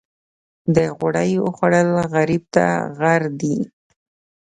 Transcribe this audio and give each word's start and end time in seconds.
د 0.75 0.77
غوړیو 0.97 1.45
خوړل 1.55 1.89
غریب 2.13 2.43
ته 2.55 2.65
غر 2.97 3.23
دي. 3.39 3.57